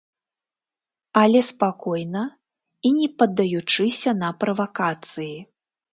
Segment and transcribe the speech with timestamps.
[1.21, 2.23] Але спакойна
[2.89, 5.33] і не паддаючыся на правакацыі.